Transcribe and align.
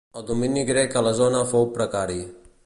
El 0.19 0.23
domini 0.29 0.63
grec 0.69 0.97
a 1.01 1.03
la 1.09 1.11
zona 1.19 1.43
fou 1.53 1.69
precari. 1.77 2.19